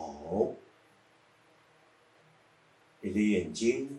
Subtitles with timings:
[0.00, 0.54] 好，
[3.02, 3.98] 你的眼睛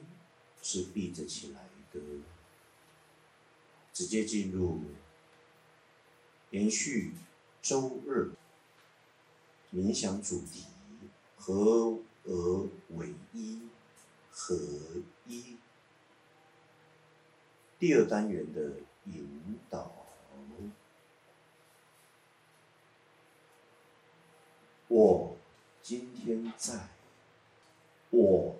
[0.59, 1.59] 是闭着起来
[1.93, 1.99] 的，
[3.93, 4.81] 直接进入
[6.49, 7.11] 延续
[7.61, 8.31] 周日
[9.71, 10.65] 冥想主题：
[11.37, 13.69] 合而为一，
[14.31, 14.57] 合
[15.27, 15.57] 一。
[17.77, 19.97] 第二单元的引导。
[24.87, 25.30] 我
[26.23, 26.87] 天在，
[28.11, 28.55] 我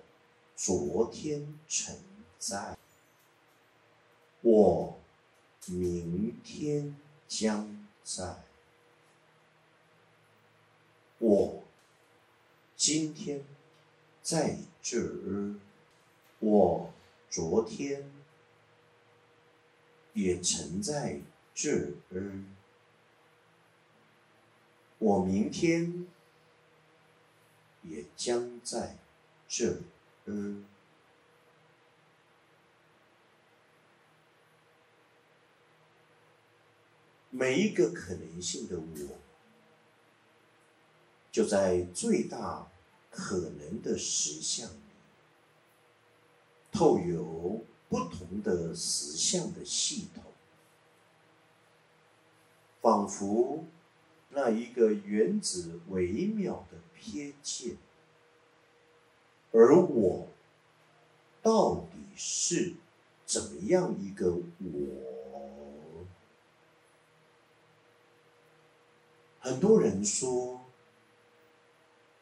[0.56, 1.96] 昨天存
[2.40, 2.76] 在，
[4.42, 5.00] 我
[5.68, 6.96] 明天
[7.28, 8.36] 将在，
[11.20, 11.62] 我
[12.76, 13.44] 今天
[14.24, 15.60] 在这儿，
[16.40, 16.92] 我
[17.30, 18.12] 昨天
[20.14, 21.22] 也曾在
[21.54, 22.44] 这儿，
[24.98, 26.08] 我明天。
[27.84, 28.98] 也将在
[29.48, 29.78] 这儿。
[37.34, 39.18] 每一个可能性的我，
[41.32, 42.68] 就在最大
[43.10, 44.82] 可能的实相里，
[46.72, 50.24] 透有不同的实相的系统，
[52.82, 53.66] 仿佛
[54.32, 56.78] 那一个原子微妙的。
[57.02, 57.78] 瞥见，
[59.52, 60.28] 而我
[61.42, 62.76] 到底是
[63.26, 66.06] 怎么样一个我？
[69.40, 70.62] 很多人说，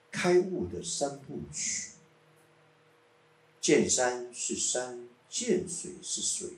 [0.09, 1.91] 开悟的三部曲：
[3.59, 6.51] 见山是山，见水是水；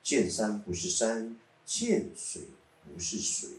[0.00, 2.42] 见山不是山，见水
[2.84, 3.50] 不是水。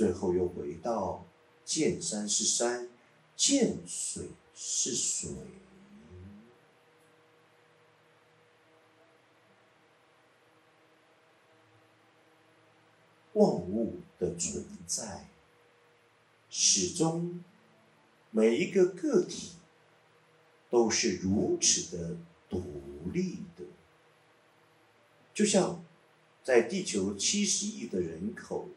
[0.00, 1.26] 最后又回到
[1.62, 2.88] 见山是山。
[3.36, 5.30] 见水是水，
[13.32, 15.26] 万物的存在，
[16.50, 17.42] 始终
[18.30, 19.52] 每一个个体
[20.70, 22.16] 都是如此的
[22.48, 22.62] 独
[23.12, 23.64] 立的，
[25.34, 25.82] 就像
[26.42, 28.68] 在地球七十亿的人口，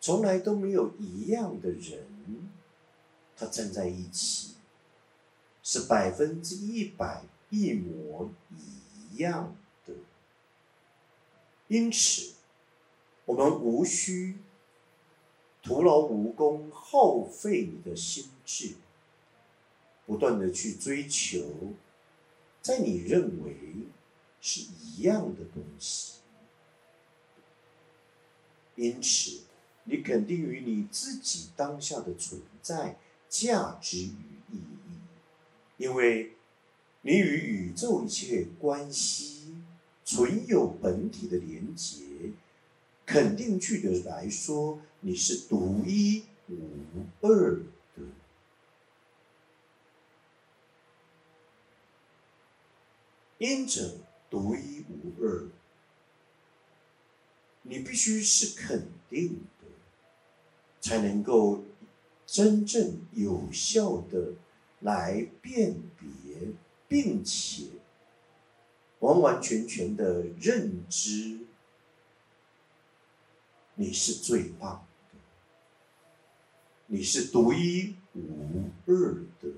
[0.00, 2.06] 从来都没有一样的人。
[3.36, 4.54] 他站在一起，
[5.62, 9.54] 是百分之一百一模一样
[9.84, 9.92] 的。
[11.68, 12.32] 因此，
[13.26, 14.38] 我们无需
[15.62, 18.76] 徒劳无功、耗费你的心智，
[20.06, 21.74] 不断的去追求，
[22.62, 23.54] 在你认为
[24.40, 26.20] 是一样的东西。
[28.76, 29.40] 因此，
[29.86, 32.98] 你肯定于你自己当下的存在。
[33.28, 34.12] 价值与
[34.52, 34.98] 意义，
[35.78, 36.34] 因为
[37.02, 39.56] 你与宇宙一切关系
[40.04, 42.30] 存有本体的连结，
[43.04, 47.56] 肯定句的来说，你是独一无二
[47.96, 48.04] 的。
[53.38, 53.96] 因着
[54.30, 55.48] 独一无二，
[57.62, 59.40] 你必须是肯定，
[60.86, 61.62] 才能够。
[62.28, 64.32] 真正有效的
[64.80, 66.48] 来辨别，
[66.88, 67.66] 并且
[68.98, 71.38] 完完全全的认知，
[73.76, 75.18] 你是最棒的，
[76.88, 79.48] 你是独一无二的，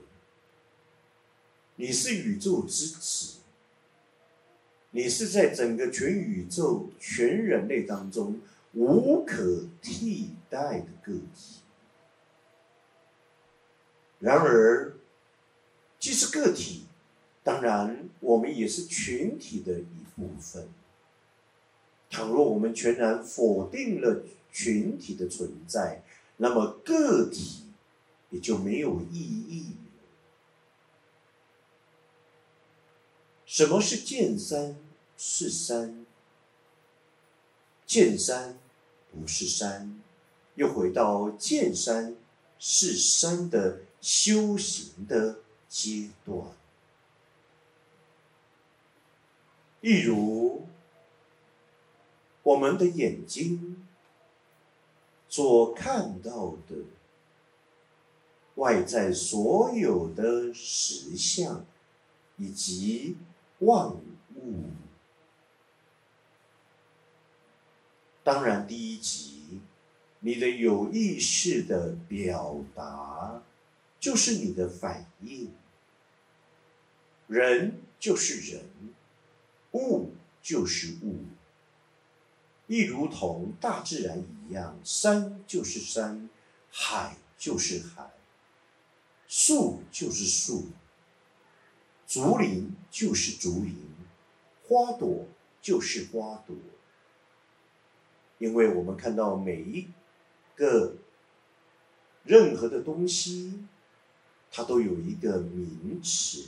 [1.77, 3.39] 你是宇宙之子，
[4.91, 8.39] 你是在整个全宇宙、全人类当中
[8.79, 11.61] 无可替代的个体。
[14.21, 14.95] 然而，
[15.99, 16.85] 既是个体，
[17.43, 20.69] 当然我们也是群体的一部分。
[22.09, 24.23] 倘若我们全然否定了
[24.53, 26.03] 群体的存在，
[26.37, 27.65] 那么个体
[28.31, 30.05] 也就没有意义了。
[33.45, 34.77] 什么是见山
[35.17, 36.07] 是山？
[37.85, 38.59] 见山
[39.13, 40.01] 不是山，
[40.55, 42.17] 又回到见山
[42.59, 43.81] 是山的。
[44.01, 46.41] 修行的阶段，
[49.81, 50.69] 例如
[52.45, 53.85] 我们的眼睛
[55.29, 56.77] 所看到的
[58.55, 61.67] 外在所有的实相，
[62.37, 63.17] 以及
[63.59, 64.01] 万物。
[68.29, 69.59] 当然，第一集
[70.21, 73.43] 你的有意识的表达。
[73.99, 75.51] 就是你的反应。
[77.27, 78.63] 人就是人，
[79.73, 81.25] 物就是物，
[82.67, 86.29] 亦如同大自然一样，山就是山，
[86.71, 88.11] 海就是海，
[89.27, 90.67] 树就是树，
[92.07, 93.75] 竹林就是竹林，
[94.69, 95.27] 花朵
[95.63, 96.55] 就是花朵。
[98.39, 99.89] 因为我们看到每一
[100.55, 100.97] 个
[102.25, 103.65] 任何的东西，
[104.51, 106.45] 它都有一个名词。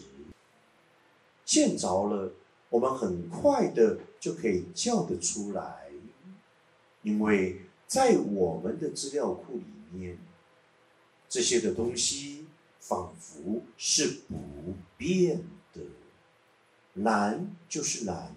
[1.45, 2.33] 见着了，
[2.69, 5.91] 我们很快的就可以叫得出来，
[7.03, 10.17] 因为在我们的资料库里面，
[11.29, 12.47] 这些的东西
[12.79, 15.43] 仿佛是不变
[15.73, 15.83] 的。
[16.93, 18.33] 男就是男，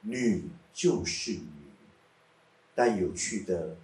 [0.00, 1.63] 女就是女。
[2.74, 3.76] 但有趣的，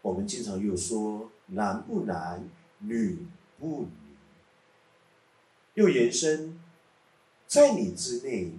[0.00, 3.26] 我们经常又说男不男，女
[3.58, 3.88] 不女，
[5.74, 6.58] 又延伸。
[7.46, 8.52] 在你之内，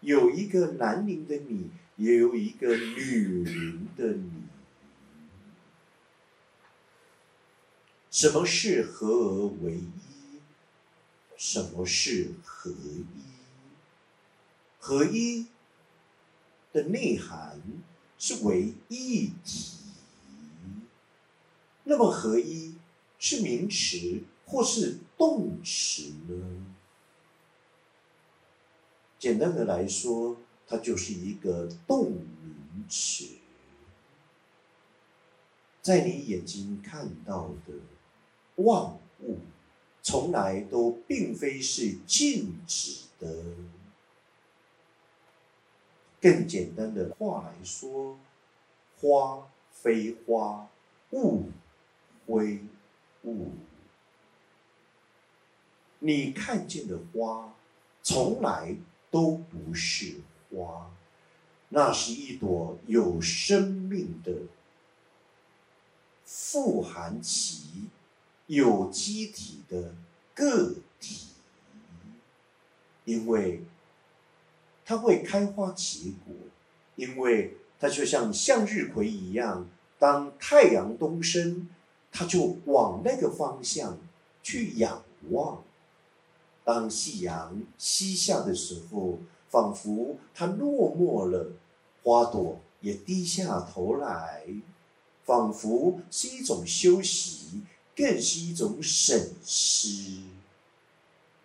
[0.00, 4.30] 有一个男灵的你，也有一个女灵的你。
[8.10, 10.40] 什么是合而为一？
[11.36, 13.04] 什么是合一？
[14.78, 15.46] 合一
[16.72, 17.58] 的内涵
[18.26, 19.76] 是为一体。
[21.82, 22.74] 那么合一
[23.18, 26.64] 是名词或是动词呢？
[29.18, 33.26] 简单的来说，它就是一个动名词。
[35.82, 37.74] 在你眼睛看到的
[38.54, 39.40] 万物，
[40.02, 43.44] 从来都并非是静止的。
[46.24, 48.18] 更简单的话来说，
[48.98, 50.70] 花非花，
[51.10, 51.50] 雾
[52.26, 52.60] 非
[53.24, 53.50] 雾。
[55.98, 57.52] 你看见的花，
[58.02, 58.74] 从来。
[59.10, 60.16] 都不是
[60.50, 60.90] 花，
[61.68, 64.32] 那是一朵有生命的、
[66.24, 67.90] 富含其
[68.48, 69.94] 有机体的
[70.34, 71.28] 个体，
[73.04, 73.62] 因为
[74.84, 76.34] 它会开花结果，
[76.96, 81.68] 因为它就像向日葵一样，当太阳东升，
[82.12, 83.98] 它就往那个方向
[84.42, 85.62] 去仰望。
[86.64, 91.52] 当夕阳西下的时候，仿佛它落寞了，
[92.02, 94.46] 花朵也低下头来，
[95.24, 97.62] 仿佛是一种休息，
[97.96, 100.22] 更是一种审视，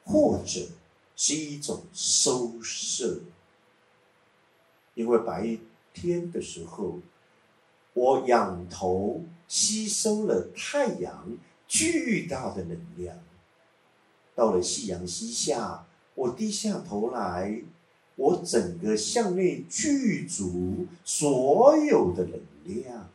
[0.06, 0.68] 或者
[1.21, 3.19] 是一种收摄。
[4.94, 5.57] 因为白
[5.94, 7.00] 天的时候，
[7.92, 11.38] 我仰头吸收了太阳
[11.68, 13.19] 巨大的能量。
[14.33, 15.86] 到了夕阳西下，
[16.16, 17.63] 我低下头来，
[18.16, 23.10] 我整个向内具足所有的能量，